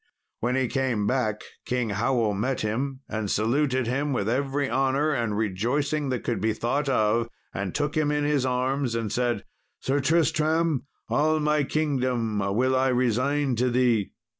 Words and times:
When 0.39 0.55
he 0.55 0.67
came 0.67 1.05
back 1.05 1.43
King 1.63 1.91
Howell 1.91 2.33
met 2.33 2.61
him, 2.61 3.01
and 3.07 3.29
saluted 3.29 3.85
him 3.85 4.13
with 4.13 4.27
every 4.27 4.67
honour 4.67 5.11
and 5.11 5.37
rejoicing 5.37 6.09
that 6.09 6.23
could 6.23 6.41
be 6.41 6.53
thought 6.53 6.89
of, 6.89 7.29
and 7.53 7.75
took 7.75 7.95
him 7.95 8.09
in 8.11 8.23
his 8.23 8.43
arms, 8.43 8.95
and 8.95 9.11
said, 9.11 9.45
"Sir 9.79 9.99
Tristram, 9.99 10.87
all 11.07 11.39
my 11.39 11.63
kingdom 11.63 12.39
will 12.39 12.75
I 12.75 12.87
resign 12.87 13.55
to 13.57 13.69
thee." 13.69 14.11